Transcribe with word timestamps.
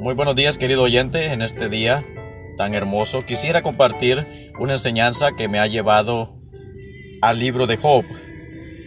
Muy 0.00 0.14
buenos 0.14 0.34
días 0.34 0.56
querido 0.56 0.80
oyente, 0.80 1.26
en 1.26 1.42
este 1.42 1.68
día 1.68 2.06
tan 2.56 2.74
hermoso 2.74 3.20
quisiera 3.26 3.60
compartir 3.60 4.50
una 4.58 4.72
enseñanza 4.72 5.32
que 5.36 5.46
me 5.46 5.58
ha 5.58 5.66
llevado 5.66 6.40
al 7.20 7.38
libro 7.38 7.66
de 7.66 7.76
Job. 7.76 8.06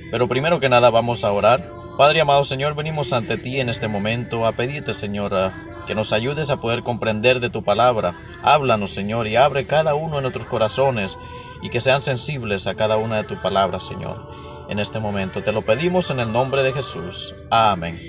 Pero 0.09 0.27
primero 0.27 0.59
que 0.59 0.69
nada 0.69 0.89
vamos 0.89 1.23
a 1.23 1.31
orar. 1.31 1.71
Padre 1.99 2.21
amado 2.21 2.43
Señor, 2.43 2.73
venimos 2.73 3.13
ante 3.13 3.37
ti 3.37 3.59
en 3.59 3.69
este 3.69 3.87
momento 3.87 4.47
a 4.47 4.53
pedirte 4.53 4.95
Señor 4.95 5.53
que 5.85 5.93
nos 5.93 6.13
ayudes 6.13 6.49
a 6.49 6.59
poder 6.59 6.81
comprender 6.81 7.39
de 7.39 7.51
tu 7.51 7.63
palabra. 7.63 8.19
Háblanos 8.41 8.89
Señor 8.89 9.27
y 9.27 9.35
abre 9.35 9.67
cada 9.67 9.93
uno 9.93 10.15
de 10.15 10.23
nuestros 10.23 10.47
corazones 10.47 11.19
y 11.61 11.69
que 11.69 11.79
sean 11.79 12.01
sensibles 12.01 12.65
a 12.65 12.73
cada 12.73 12.97
una 12.97 13.17
de 13.17 13.25
tus 13.25 13.37
palabras 13.37 13.85
Señor. 13.85 14.31
En 14.67 14.79
este 14.79 14.97
momento 14.97 15.43
te 15.43 15.51
lo 15.51 15.63
pedimos 15.63 16.09
en 16.09 16.19
el 16.19 16.31
nombre 16.31 16.63
de 16.63 16.73
Jesús. 16.73 17.35
Amén. 17.51 18.01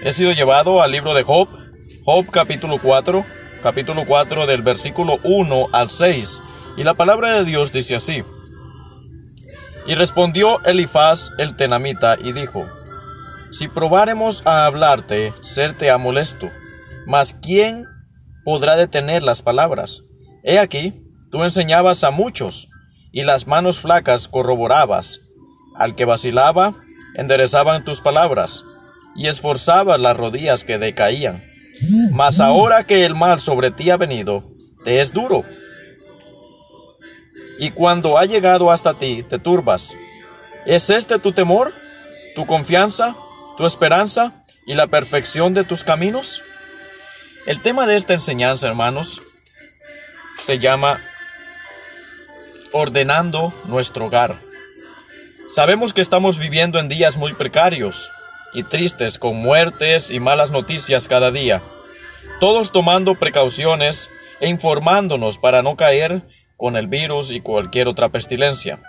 He 0.00 0.12
sido 0.12 0.30
llevado 0.30 0.80
al 0.80 0.92
libro 0.92 1.12
de 1.12 1.24
Job, 1.24 1.48
Job 2.04 2.26
capítulo 2.30 2.80
4, 2.80 3.24
capítulo 3.64 4.04
4 4.06 4.46
del 4.46 4.62
versículo 4.62 5.18
1 5.24 5.70
al 5.72 5.90
6, 5.90 6.40
y 6.76 6.84
la 6.84 6.94
palabra 6.94 7.32
de 7.32 7.44
Dios 7.44 7.72
dice 7.72 7.96
así. 7.96 8.22
Y 9.88 9.96
respondió 9.96 10.62
Elifaz 10.64 11.30
el 11.38 11.56
tenamita 11.56 12.16
y 12.16 12.30
dijo, 12.30 12.68
Si 13.50 13.66
probáremos 13.66 14.46
a 14.46 14.66
hablarte, 14.66 15.34
serte 15.40 15.90
a 15.90 15.98
molesto, 15.98 16.48
mas 17.04 17.34
¿quién 17.34 17.84
podrá 18.44 18.76
detener 18.76 19.24
las 19.24 19.42
palabras? 19.42 20.04
He 20.44 20.60
aquí, 20.60 21.02
tú 21.32 21.42
enseñabas 21.42 22.04
a 22.04 22.12
muchos, 22.12 22.68
y 23.10 23.24
las 23.24 23.48
manos 23.48 23.80
flacas 23.80 24.28
corroborabas. 24.28 25.22
Al 25.74 25.96
que 25.96 26.04
vacilaba, 26.04 26.76
enderezaban 27.16 27.84
tus 27.84 28.00
palabras 28.00 28.64
y 29.18 29.26
esforzabas 29.26 29.98
las 29.98 30.16
rodillas 30.16 30.62
que 30.62 30.78
decaían. 30.78 31.44
Mas 32.12 32.40
ahora 32.40 32.84
que 32.84 33.04
el 33.04 33.16
mal 33.16 33.40
sobre 33.40 33.72
ti 33.72 33.90
ha 33.90 33.96
venido, 33.96 34.44
te 34.84 35.00
es 35.00 35.12
duro. 35.12 35.44
Y 37.58 37.72
cuando 37.72 38.16
ha 38.16 38.24
llegado 38.24 38.70
hasta 38.70 38.94
ti, 38.94 39.24
te 39.28 39.40
turbas. 39.40 39.96
¿Es 40.64 40.88
este 40.88 41.18
tu 41.18 41.32
temor, 41.32 41.74
tu 42.36 42.46
confianza, 42.46 43.16
tu 43.56 43.66
esperanza 43.66 44.42
y 44.64 44.74
la 44.74 44.86
perfección 44.86 45.52
de 45.52 45.64
tus 45.64 45.82
caminos? 45.82 46.44
El 47.44 47.60
tema 47.60 47.86
de 47.86 47.96
esta 47.96 48.14
enseñanza, 48.14 48.68
hermanos, 48.68 49.20
se 50.36 50.60
llama 50.60 51.00
ordenando 52.70 53.52
nuestro 53.64 54.06
hogar. 54.06 54.36
Sabemos 55.50 55.92
que 55.92 56.02
estamos 56.02 56.38
viviendo 56.38 56.78
en 56.78 56.88
días 56.88 57.16
muy 57.16 57.34
precarios, 57.34 58.12
y 58.52 58.62
tristes 58.64 59.18
con 59.18 59.36
muertes 59.36 60.10
y 60.10 60.20
malas 60.20 60.50
noticias 60.50 61.08
cada 61.08 61.30
día, 61.30 61.62
todos 62.40 62.72
tomando 62.72 63.14
precauciones 63.16 64.10
e 64.40 64.48
informándonos 64.48 65.38
para 65.38 65.62
no 65.62 65.76
caer 65.76 66.22
con 66.56 66.76
el 66.76 66.86
virus 66.86 67.30
y 67.30 67.40
cualquier 67.40 67.88
otra 67.88 68.08
pestilencia. 68.10 68.80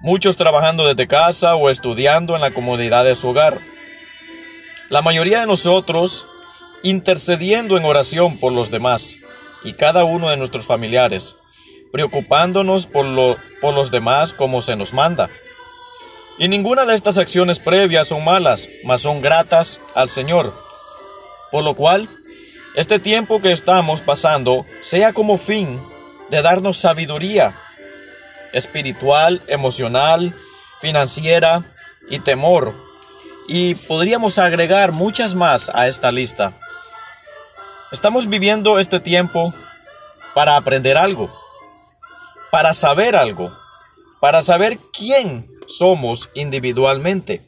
Muchos 0.00 0.36
trabajando 0.36 0.86
desde 0.86 1.08
casa 1.08 1.56
o 1.56 1.70
estudiando 1.70 2.34
en 2.36 2.40
la 2.40 2.52
comodidad 2.52 3.04
de 3.04 3.16
su 3.16 3.28
hogar. 3.28 3.60
La 4.90 5.02
mayoría 5.02 5.40
de 5.40 5.46
nosotros 5.46 6.28
intercediendo 6.82 7.76
en 7.76 7.84
oración 7.84 8.38
por 8.38 8.52
los 8.52 8.70
demás 8.70 9.16
y 9.64 9.72
cada 9.72 10.04
uno 10.04 10.30
de 10.30 10.36
nuestros 10.36 10.66
familiares, 10.66 11.36
preocupándonos 11.92 12.86
por, 12.86 13.04
lo, 13.04 13.36
por 13.60 13.74
los 13.74 13.90
demás 13.90 14.32
como 14.32 14.60
se 14.60 14.76
nos 14.76 14.94
manda. 14.94 15.30
Y 16.38 16.46
ninguna 16.46 16.86
de 16.86 16.94
estas 16.94 17.18
acciones 17.18 17.58
previas 17.58 18.08
son 18.08 18.24
malas, 18.24 18.68
mas 18.84 19.02
son 19.02 19.20
gratas 19.20 19.80
al 19.94 20.08
Señor. 20.08 20.54
Por 21.50 21.64
lo 21.64 21.74
cual, 21.74 22.08
este 22.76 23.00
tiempo 23.00 23.40
que 23.40 23.50
estamos 23.50 24.02
pasando 24.02 24.64
sea 24.82 25.12
como 25.12 25.36
fin 25.36 25.82
de 26.30 26.40
darnos 26.40 26.78
sabiduría 26.78 27.60
espiritual, 28.52 29.42
emocional, 29.48 30.34
financiera 30.80 31.64
y 32.08 32.20
temor. 32.20 32.74
Y 33.48 33.74
podríamos 33.74 34.38
agregar 34.38 34.92
muchas 34.92 35.34
más 35.34 35.70
a 35.74 35.88
esta 35.88 36.12
lista. 36.12 36.52
Estamos 37.90 38.28
viviendo 38.28 38.78
este 38.78 39.00
tiempo 39.00 39.54
para 40.34 40.56
aprender 40.56 40.96
algo, 40.96 41.34
para 42.50 42.74
saber 42.74 43.16
algo, 43.16 43.56
para 44.20 44.42
saber 44.42 44.78
quién 44.92 45.57
somos 45.68 46.30
individualmente. 46.34 47.42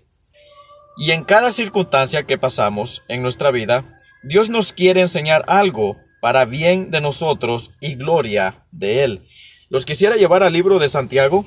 Y 0.96 1.12
en 1.12 1.24
cada 1.24 1.50
circunstancia 1.50 2.24
que 2.24 2.38
pasamos 2.38 3.02
en 3.08 3.22
nuestra 3.22 3.50
vida, 3.50 4.00
Dios 4.22 4.50
nos 4.50 4.72
quiere 4.72 5.00
enseñar 5.00 5.44
algo 5.48 5.96
para 6.20 6.44
bien 6.44 6.90
de 6.90 7.00
nosotros 7.00 7.72
y 7.80 7.94
gloria 7.94 8.66
de 8.70 9.02
Él. 9.02 9.26
Los 9.70 9.86
quisiera 9.86 10.16
llevar 10.16 10.42
al 10.42 10.52
libro 10.52 10.78
de 10.78 10.90
Santiago, 10.90 11.46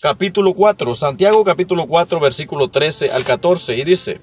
capítulo 0.00 0.54
4, 0.54 0.94
Santiago 0.94 1.44
capítulo 1.44 1.86
4, 1.86 2.18
versículo 2.18 2.70
13 2.70 3.10
al 3.10 3.24
14, 3.24 3.76
y 3.76 3.84
dice, 3.84 4.22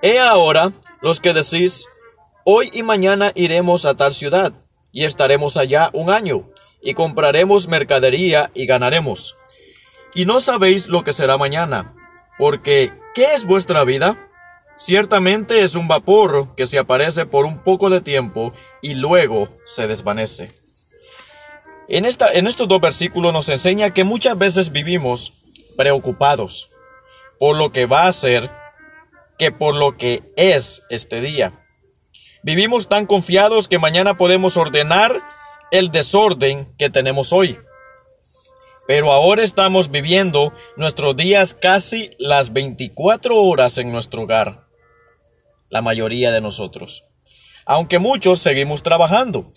He 0.00 0.20
ahora 0.20 0.72
los 1.02 1.20
que 1.20 1.32
decís, 1.32 1.86
hoy 2.44 2.70
y 2.72 2.84
mañana 2.84 3.32
iremos 3.34 3.84
a 3.86 3.96
tal 3.96 4.14
ciudad, 4.14 4.52
y 4.92 5.04
estaremos 5.04 5.56
allá 5.56 5.90
un 5.92 6.10
año, 6.10 6.50
y 6.80 6.94
compraremos 6.94 7.66
mercadería 7.66 8.52
y 8.54 8.66
ganaremos 8.66 9.34
y 10.14 10.24
no 10.24 10.40
sabéis 10.40 10.88
lo 10.88 11.04
que 11.04 11.12
será 11.12 11.36
mañana, 11.36 11.94
porque 12.38 12.92
¿qué 13.14 13.34
es 13.34 13.44
vuestra 13.44 13.84
vida? 13.84 14.28
Ciertamente 14.76 15.62
es 15.64 15.74
un 15.74 15.88
vapor 15.88 16.54
que 16.54 16.66
se 16.66 16.78
aparece 16.78 17.26
por 17.26 17.44
un 17.44 17.58
poco 17.64 17.90
de 17.90 18.00
tiempo 18.00 18.52
y 18.80 18.94
luego 18.94 19.48
se 19.64 19.86
desvanece. 19.86 20.52
En, 21.88 22.04
esta, 22.04 22.32
en 22.32 22.46
estos 22.46 22.68
dos 22.68 22.80
versículos 22.80 23.32
nos 23.32 23.48
enseña 23.48 23.90
que 23.90 24.04
muchas 24.04 24.38
veces 24.38 24.70
vivimos 24.70 25.32
preocupados 25.76 26.70
por 27.38 27.56
lo 27.56 27.72
que 27.72 27.86
va 27.86 28.06
a 28.06 28.12
ser 28.12 28.50
que 29.38 29.52
por 29.52 29.74
lo 29.74 29.96
que 29.96 30.22
es 30.36 30.82
este 30.90 31.20
día. 31.20 31.64
Vivimos 32.42 32.88
tan 32.88 33.06
confiados 33.06 33.68
que 33.68 33.78
mañana 33.78 34.16
podemos 34.16 34.56
ordenar 34.56 35.22
el 35.70 35.90
desorden 35.90 36.72
que 36.76 36.90
tenemos 36.90 37.32
hoy. 37.32 37.58
Pero 38.88 39.12
ahora 39.12 39.42
estamos 39.42 39.90
viviendo 39.90 40.54
nuestros 40.78 41.14
días 41.14 41.52
casi 41.52 42.12
las 42.18 42.54
24 42.54 43.36
horas 43.36 43.76
en 43.76 43.92
nuestro 43.92 44.22
hogar. 44.22 44.64
La 45.68 45.82
mayoría 45.82 46.32
de 46.32 46.40
nosotros. 46.40 47.04
Aunque 47.66 47.98
muchos 47.98 48.38
seguimos 48.38 48.82
trabajando. 48.82 49.50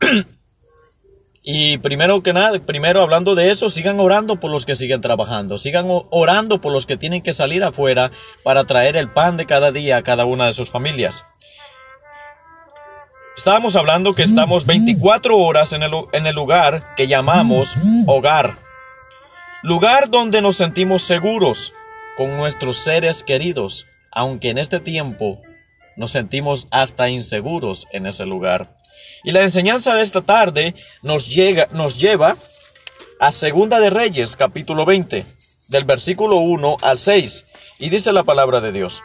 y 1.42 1.78
primero 1.78 2.22
que 2.22 2.34
nada, 2.34 2.58
primero 2.58 3.00
hablando 3.00 3.34
de 3.34 3.50
eso, 3.50 3.70
sigan 3.70 3.98
orando 3.98 4.38
por 4.38 4.50
los 4.50 4.66
que 4.66 4.76
siguen 4.76 5.00
trabajando. 5.00 5.56
Sigan 5.56 5.86
orando 5.88 6.60
por 6.60 6.74
los 6.74 6.84
que 6.84 6.98
tienen 6.98 7.22
que 7.22 7.32
salir 7.32 7.64
afuera 7.64 8.12
para 8.42 8.64
traer 8.64 8.98
el 8.98 9.10
pan 9.10 9.38
de 9.38 9.46
cada 9.46 9.72
día 9.72 9.96
a 9.96 10.02
cada 10.02 10.26
una 10.26 10.44
de 10.44 10.52
sus 10.52 10.68
familias. 10.68 11.24
Estábamos 13.36 13.76
hablando 13.76 14.14
que 14.14 14.22
estamos 14.22 14.66
24 14.66 15.38
horas 15.38 15.72
en 15.72 15.82
el, 15.82 15.92
en 16.12 16.26
el 16.26 16.34
lugar 16.34 16.94
que 16.96 17.06
llamamos 17.06 17.76
hogar. 18.06 18.58
Lugar 19.62 20.10
donde 20.10 20.42
nos 20.42 20.56
sentimos 20.56 21.02
seguros 21.02 21.72
con 22.18 22.36
nuestros 22.36 22.76
seres 22.76 23.24
queridos, 23.24 23.86
aunque 24.10 24.50
en 24.50 24.58
este 24.58 24.80
tiempo 24.80 25.40
nos 25.96 26.10
sentimos 26.10 26.68
hasta 26.70 27.08
inseguros 27.08 27.88
en 27.90 28.06
ese 28.06 28.26
lugar. 28.26 28.76
Y 29.24 29.32
la 29.32 29.42
enseñanza 29.42 29.94
de 29.94 30.02
esta 30.02 30.20
tarde 30.20 30.74
nos, 31.00 31.26
llega, 31.28 31.68
nos 31.72 31.98
lleva 31.98 32.36
a 33.18 33.32
Segunda 33.32 33.80
de 33.80 33.88
Reyes, 33.88 34.36
capítulo 34.36 34.84
20, 34.84 35.24
del 35.68 35.84
versículo 35.84 36.36
1 36.36 36.76
al 36.82 36.98
6, 36.98 37.46
y 37.78 37.88
dice 37.88 38.12
la 38.12 38.24
palabra 38.24 38.60
de 38.60 38.72
Dios. 38.72 39.02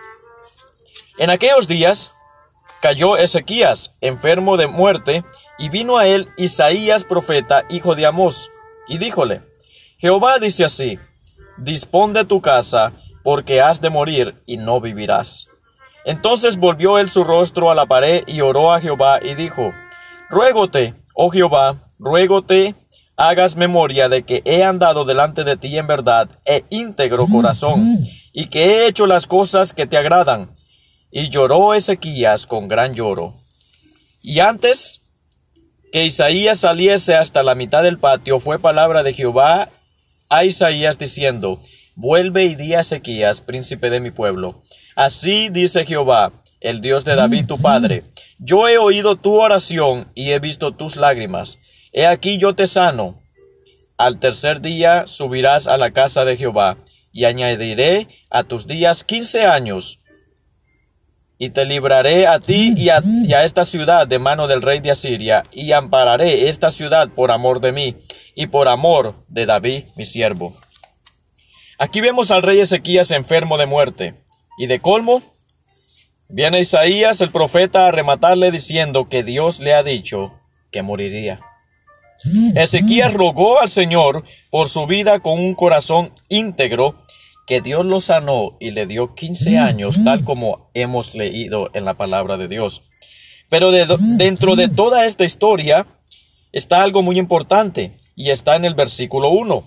En 1.18 1.30
aquellos 1.30 1.68
días 1.68 2.12
cayó 2.82 3.18
Ezequías, 3.18 3.94
enfermo 4.02 4.58
de 4.58 4.68
muerte, 4.68 5.24
y 5.58 5.70
vino 5.70 5.98
a 5.98 6.08
él 6.08 6.30
Isaías 6.38 7.04
profeta, 7.04 7.64
hijo 7.70 7.96
de 7.96 8.06
Amós, 8.06 8.52
y 8.88 8.98
díjole, 8.98 9.42
Jehová 9.98 10.40
dice 10.40 10.66
así, 10.66 11.00
Dispón 11.58 12.14
de 12.14 12.24
tu 12.24 12.42
casa, 12.42 12.94
porque 13.24 13.62
has 13.62 13.82
de 13.82 13.90
morir 13.90 14.42
y 14.46 14.58
no 14.58 14.80
vivirás. 14.80 15.48
Entonces 16.06 16.58
volvió 16.58 17.00
él 17.00 17.10
su 17.10 17.24
rostro 17.24 17.70
a 17.72 17.76
la 17.76 17.86
pared 17.86 18.24
y 18.28 18.42
oró 18.42 18.72
a 18.72 18.80
Jehová 18.80 19.20
y 19.22 19.34
dijo, 19.34 19.74
Ruégote, 20.30 20.94
oh 21.14 21.30
Jehová, 21.30 21.84
ruégote, 22.00 22.76
hagas 23.18 23.56
memoria 23.56 24.08
de 24.08 24.24
que 24.24 24.44
he 24.46 24.64
andado 24.64 25.04
delante 25.04 25.44
de 25.44 25.58
ti 25.58 25.78
en 25.78 25.88
verdad 25.88 26.30
e 26.46 26.64
íntegro 26.70 27.28
corazón, 27.28 27.98
y 28.32 28.46
que 28.46 28.66
he 28.66 28.88
hecho 28.88 29.08
las 29.08 29.26
cosas 29.26 29.74
que 29.74 29.88
te 29.88 29.98
agradan, 29.98 30.52
y 31.12 31.30
lloró 31.30 31.74
Ezequías 31.74 32.46
con 32.48 32.68
gran 32.68 32.94
lloro. 32.94 33.34
Y 34.22 34.40
antes 34.40 35.02
que 35.92 36.04
Isaías 36.04 36.60
saliese 36.60 37.16
hasta 37.16 37.44
la 37.44 37.56
mitad 37.56 37.84
del 37.84 38.00
patio, 38.00 38.40
fue 38.40 38.60
palabra 38.60 39.04
de 39.04 39.14
Jehová 39.14 39.72
a 40.30 40.44
Isaías 40.44 40.98
diciendo, 41.00 41.62
vuelve 41.96 42.46
y 42.46 42.56
di 42.56 42.74
a 42.74 42.82
Ezequías, 42.82 43.42
príncipe 43.42 43.90
de 43.90 44.00
mi 44.00 44.12
pueblo. 44.12 44.64
Así 44.96 45.50
dice 45.50 45.86
Jehová, 45.86 46.34
el 46.60 46.82
Dios 46.82 47.06
de 47.06 47.16
David 47.16 47.46
tu 47.46 47.60
padre, 47.60 48.04
yo 48.40 48.68
he 48.68 48.78
oído 48.78 49.16
tu 49.16 49.36
oración 49.36 50.12
y 50.16 50.32
he 50.32 50.40
visto 50.40 50.74
tus 50.74 50.96
lágrimas. 50.96 51.60
He 51.94 52.06
aquí 52.06 52.38
yo 52.38 52.56
te 52.56 52.68
sano. 52.68 53.22
Al 53.98 54.20
tercer 54.20 54.62
día 54.62 55.06
subirás 55.08 55.68
a 55.68 55.78
la 55.78 55.92
casa 55.92 56.26
de 56.26 56.38
Jehová, 56.38 56.78
y 57.12 57.26
añadiré 57.26 58.08
a 58.30 58.44
tus 58.44 58.68
días 58.68 59.04
quince 59.04 59.46
años. 59.46 60.00
Y 61.40 61.50
te 61.50 61.66
libraré 61.66 62.26
a 62.26 62.40
ti 62.40 62.74
y 62.76 62.90
a, 62.90 63.44
esta 63.44 63.64
ciudad 63.66 64.08
de 64.08 64.20
mano 64.20 64.48
del 64.48 64.62
rey 64.62 64.80
de 64.80 64.92
Asiria, 64.92 65.44
y 65.52 65.72
ampararé 65.72 66.48
esta 66.50 66.72
ciudad 66.72 67.10
por 67.10 67.32
amor 67.32 67.62
de 67.62 67.72
mí, 67.72 67.96
y 68.34 68.48
por 68.48 68.68
amor 68.68 69.16
de 69.28 69.46
David 69.46 69.84
mi 69.96 70.06
siervo. 70.06 70.58
Aquí 71.78 72.02
vemos 72.02 72.32
al 72.32 72.42
rey 72.42 72.60
Ezequías 72.60 73.12
enfermo 73.12 73.58
de 73.58 73.68
muerte, 73.68 74.16
y 74.58 74.66
de 74.66 74.80
colmo, 74.80 75.22
viene 76.28 76.60
Isaías 76.60 77.22
el 77.22 77.30
profeta 77.30 77.88
a 77.88 77.92
rematarle 77.92 78.52
diciendo 78.52 79.08
que 79.08 79.24
Dios 79.24 79.60
le 79.60 79.74
ha 79.74 79.84
dicho 79.84 80.34
que 80.72 80.82
moriría. 80.82 81.40
Ezequías 82.56 83.14
rogó 83.14 83.60
al 83.60 83.70
Señor 83.70 84.24
por 84.50 84.70
su 84.70 84.88
vida 84.88 85.20
con 85.20 85.40
un 85.40 85.54
corazón 85.54 86.14
íntegro, 86.30 87.04
que 87.48 87.62
Dios 87.62 87.86
lo 87.86 88.02
sanó 88.02 88.58
y 88.60 88.72
le 88.72 88.86
dio 88.86 89.16
15 89.16 89.58
años, 89.58 90.04
tal 90.04 90.26
como 90.26 90.70
hemos 90.74 91.16
leído 91.16 91.70
en 91.74 91.86
la 91.86 91.96
palabra 91.96 92.36
de 92.36 92.50
Dios. 92.50 92.84
Pero 93.50 93.72
dentro 93.72 94.58
de 94.58 94.68
toda 94.68 95.06
esta 95.06 95.24
historia 95.24 95.88
está 96.52 96.84
algo 96.84 97.02
muy 97.02 97.18
importante, 97.18 97.94
y 98.16 98.32
está 98.32 98.58
en 98.58 98.66
el 98.66 98.76
versículo 98.76 99.30
1. 99.30 99.66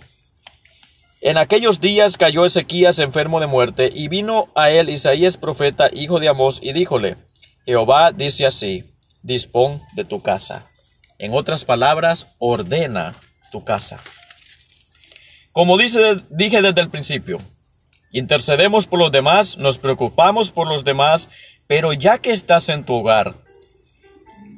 En 1.22 1.38
aquellos 1.38 1.80
días 1.80 2.18
cayó 2.18 2.44
Ezequías 2.44 2.98
enfermo 2.98 3.40
de 3.40 3.46
muerte, 3.46 3.90
y 3.92 4.08
vino 4.08 4.48
a 4.54 4.70
él 4.70 4.90
Isaías 4.90 5.38
profeta, 5.38 5.88
hijo 5.90 6.20
de 6.20 6.28
Amós, 6.28 6.60
y 6.62 6.74
díjole, 6.74 7.16
Jehová 7.64 8.12
dice 8.12 8.44
así, 8.44 8.92
dispón 9.22 9.82
de 9.94 10.04
tu 10.04 10.20
casa. 10.20 10.66
En 11.18 11.32
otras 11.32 11.64
palabras, 11.64 12.26
ordena 12.38 13.14
tu 13.52 13.64
casa. 13.64 13.98
Como 15.52 15.78
dice, 15.78 16.16
dije 16.28 16.60
desde 16.60 16.82
el 16.82 16.90
principio, 16.90 17.40
intercedemos 18.12 18.86
por 18.86 18.98
los 18.98 19.12
demás, 19.12 19.58
nos 19.58 19.78
preocupamos 19.78 20.50
por 20.50 20.68
los 20.68 20.84
demás, 20.84 21.30
pero 21.66 21.92
ya 21.92 22.18
que 22.18 22.32
estás 22.32 22.68
en 22.68 22.84
tu 22.84 22.94
hogar, 22.94 23.36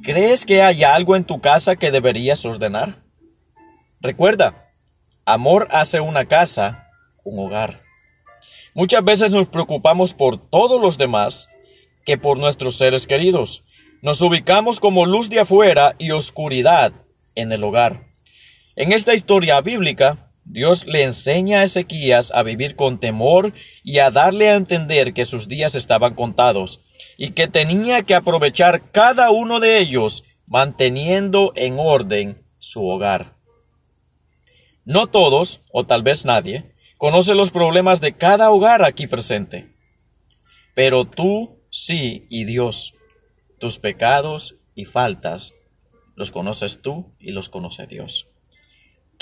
¿crees 0.03 0.47
que 0.47 0.63
hay 0.63 0.85
algo 0.85 1.17
en 1.17 1.25
tu 1.25 1.41
casa 1.41 1.77
que 1.77 1.91
deberías 1.91 2.45
ordenar? 2.45 3.03
Recuerda, 4.01 4.71
amor 5.25 5.69
hace 5.71 6.01
una 6.01 6.27
casa 6.27 6.89
un 7.25 7.39
hogar. 7.47 7.83
Muchas 8.75 9.05
veces 9.05 9.33
nos 9.33 9.49
preocupamos 9.49 10.15
por 10.15 10.39
todos 10.39 10.81
los 10.81 10.99
demás 10.99 11.49
que 12.05 12.19
por 12.19 12.39
nuestros 12.39 12.79
seres 12.79 13.07
queridos. 13.07 13.65
Nos 14.01 14.21
ubicamos 14.23 14.81
como 14.81 15.07
luz 15.07 15.29
de 15.29 15.41
afuera 15.41 15.95
y 15.99 16.11
oscuridad 16.11 16.93
en 17.35 17.53
el 17.53 17.63
hogar. 17.63 18.07
En 18.75 18.93
esta 18.93 19.15
historia 19.15 19.61
bíblica, 19.61 20.32
Dios 20.45 20.87
le 20.87 21.05
enseña 21.05 21.61
a 21.61 21.65
Ezequías 21.65 22.33
a 22.35 22.43
vivir 22.43 22.77
con 22.77 22.99
temor 22.99 23.53
y 23.83 23.99
a 23.99 24.11
darle 24.11 24.51
a 24.51 24.57
entender 24.57 25.15
que 25.15 25.25
sus 25.25 25.49
días 25.49 25.75
estaban 25.75 26.15
contados 26.15 26.81
y 27.17 27.31
que 27.31 27.49
tenía 27.49 28.03
que 28.03 28.15
aprovechar 28.15 28.91
cada 28.91 29.31
uno 29.31 29.61
de 29.61 29.79
ellos 29.79 30.25
manteniendo 30.47 31.53
en 31.57 31.79
orden 31.79 32.45
su 32.59 32.87
hogar. 32.87 33.37
No 34.85 35.07
todos, 35.07 35.63
o 35.73 35.87
tal 35.87 36.03
vez 36.03 36.25
nadie, 36.25 36.75
conoce 36.99 37.35
los 37.35 37.51
problemas 37.51 38.01
de 38.01 38.15
cada 38.17 38.51
hogar 38.51 38.85
aquí 38.85 39.07
presente. 39.07 39.75
Pero 40.75 41.05
tú 41.05 41.61
sí 41.71 42.27
y 42.31 42.45
Dios 42.45 42.95
tus 43.59 43.79
pecados 43.79 44.57
y 44.75 44.87
faltas 44.87 45.55
los 46.17 46.31
conoces 46.31 46.83
tú 46.83 47.15
y 47.19 47.31
los 47.33 47.49
conoce 47.49 47.87
Dios. 47.87 48.32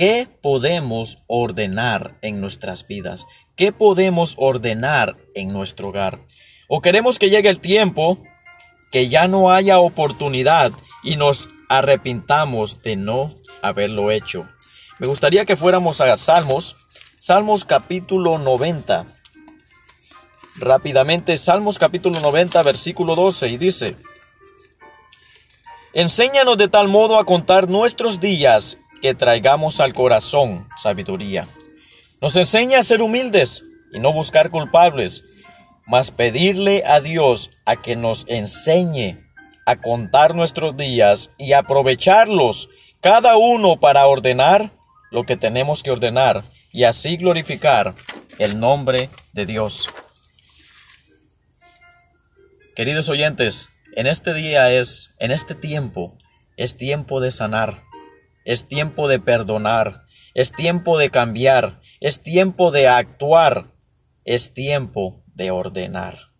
¿Qué 0.01 0.27
podemos 0.41 1.19
ordenar 1.27 2.17
en 2.23 2.41
nuestras 2.41 2.87
vidas? 2.87 3.27
¿Qué 3.55 3.71
podemos 3.71 4.35
ordenar 4.39 5.19
en 5.35 5.53
nuestro 5.53 5.89
hogar? 5.89 6.21
¿O 6.69 6.81
queremos 6.81 7.19
que 7.19 7.29
llegue 7.29 7.51
el 7.51 7.61
tiempo 7.61 8.17
que 8.91 9.11
ya 9.11 9.29
no 9.29 9.53
haya 9.53 9.79
oportunidad 9.79 10.73
y 11.03 11.17
nos 11.17 11.51
arrepintamos 11.69 12.81
de 12.81 12.97
no 12.97 13.29
haberlo 13.61 14.11
hecho? 14.11 14.47
Me 14.99 15.07
gustaría 15.07 15.45
que 15.45 15.55
fuéramos 15.55 16.01
a 16.01 16.17
Salmos, 16.17 16.77
Salmos 17.19 17.67
capítulo 17.67 18.39
90. 18.39 19.05
Rápidamente, 20.57 21.37
Salmos 21.37 21.79
capítulo 21.79 22.19
90, 22.21 22.63
versículo 22.63 23.17
12, 23.17 23.49
y 23.49 23.59
dice, 23.59 23.97
Enséñanos 25.93 26.57
de 26.57 26.69
tal 26.69 26.89
modo 26.89 27.19
a 27.19 27.27
contar 27.27 27.69
nuestros 27.69 28.19
días 28.19 28.79
que 29.01 29.15
traigamos 29.15 29.81
al 29.81 29.93
corazón 29.93 30.69
sabiduría. 30.77 31.47
Nos 32.21 32.37
enseña 32.37 32.81
a 32.81 32.83
ser 32.83 33.03
humildes 33.03 33.65
y 33.93 33.99
no 33.99 34.13
buscar 34.13 34.51
culpables, 34.51 35.25
mas 35.87 36.11
pedirle 36.11 36.85
a 36.87 37.01
Dios 37.01 37.51
a 37.65 37.77
que 37.77 37.97
nos 37.97 38.25
enseñe 38.29 39.19
a 39.67 39.77
contar 39.77 40.35
nuestros 40.35 40.77
días 40.77 41.31
y 41.39 41.53
aprovecharlos 41.53 42.69
cada 43.01 43.37
uno 43.37 43.81
para 43.81 44.07
ordenar 44.07 44.73
lo 45.11 45.25
que 45.25 45.37
tenemos 45.37 45.83
que 45.83 45.91
ordenar 45.91 46.45
y 46.73 46.85
así 46.85 47.17
glorificar 47.17 47.95
el 48.39 48.61
nombre 48.61 49.11
de 49.33 49.47
Dios. 49.47 49.89
Queridos 52.77 53.09
oyentes, 53.09 53.69
en 53.97 54.07
este 54.07 54.33
día 54.35 54.71
es, 54.71 55.13
en 55.19 55.33
este 55.33 55.55
tiempo, 55.55 56.17
es 56.57 56.77
tiempo 56.77 57.21
de 57.21 57.31
sanar, 57.31 57.83
es 58.45 58.69
tiempo 58.69 59.09
de 59.09 59.21
perdonar, 59.21 60.05
es 60.35 60.53
tiempo 60.53 60.99
de 60.99 61.11
cambiar, 61.11 61.81
es 62.01 62.23
tiempo 62.23 62.71
de 62.71 62.89
actuar, 62.89 63.73
es 64.25 64.55
tiempo 64.55 65.23
de 65.35 65.51
ordenar. 65.51 66.31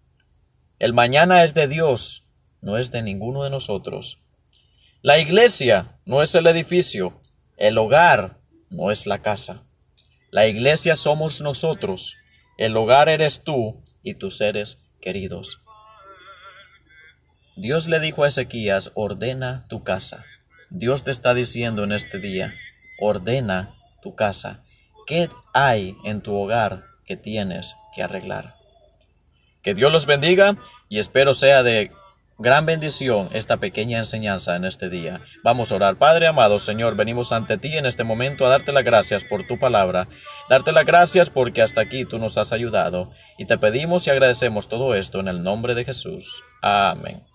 El 0.79 0.93
mañana 0.93 1.45
es 1.45 1.55
de 1.55 1.69
Dios, 1.69 2.27
no 2.61 2.77
es 2.79 2.91
de 2.91 3.03
ninguno 3.03 3.45
de 3.45 3.51
nosotros. 3.51 4.21
La 5.03 5.19
iglesia 5.19 5.99
no 6.05 6.23
es 6.23 6.35
el 6.35 6.47
edificio, 6.47 7.21
el 7.57 7.79
hogar 7.79 8.39
no 8.69 8.91
es 8.91 9.07
la 9.07 9.23
casa. 9.23 9.65
La 10.31 10.47
iglesia 10.47 10.97
somos 10.97 11.41
nosotros, 11.41 12.17
el 12.57 12.77
hogar 12.77 13.09
eres 13.09 13.43
tú 13.43 13.83
y 14.03 14.15
tus 14.15 14.39
seres 14.39 14.79
queridos. 15.01 15.61
Dios 17.57 17.89
le 17.89 18.01
dijo 18.01 18.25
a 18.25 18.29
Ezequías, 18.29 18.93
ordena 18.95 19.67
tu 19.69 19.83
casa. 19.83 20.25
Dios 20.71 21.03
te 21.03 21.11
está 21.11 21.35
diciendo 21.35 21.83
en 21.85 21.93
este 21.93 22.19
día, 22.19 22.55
ordena 23.01 23.75
tu 24.03 24.15
casa. 24.15 24.63
¿Qué 25.07 25.29
hay 25.53 25.97
en 26.05 26.23
tu 26.23 26.35
hogar 26.37 26.85
que 27.05 27.17
tienes 27.17 27.77
que 27.95 28.03
arreglar? 28.03 28.55
Que 29.63 29.75
Dios 29.75 29.93
los 29.93 30.07
bendiga 30.07 30.57
y 30.89 30.99
espero 30.99 31.35
sea 31.35 31.63
de 31.63 31.91
gran 32.39 32.65
bendición 32.67 33.29
esta 33.33 33.59
pequeña 33.59 33.99
enseñanza 33.99 34.57
en 34.57 34.65
este 34.65 34.89
día. 34.89 35.21
Vamos 35.43 35.73
a 35.73 35.75
orar. 35.75 35.97
Padre 35.97 36.29
amado, 36.29 36.59
Señor, 36.59 36.95
venimos 36.95 37.33
ante 37.33 37.59
ti 37.59 37.77
en 37.77 37.85
este 37.85 38.05
momento 38.05 38.47
a 38.47 38.51
darte 38.51 38.73
las 38.73 38.85
gracias 38.85 39.25
por 39.25 39.47
tu 39.47 39.59
palabra, 39.59 40.09
darte 40.49 40.73
las 40.73 40.87
gracias 40.87 41.31
porque 41.31 41.63
hasta 41.63 41.83
aquí 41.83 42.05
tú 42.05 42.19
nos 42.19 42.39
has 42.39 42.53
ayudado 42.53 43.11
y 43.39 43.45
te 43.45 43.59
pedimos 43.59 44.07
y 44.07 44.11
agradecemos 44.11 44.69
todo 44.69 44.95
esto 44.95 45.21
en 45.21 45.29
el 45.29 45.43
nombre 45.43 45.75
de 45.75 45.85
Jesús. 45.85 46.43
Amén. 46.63 47.30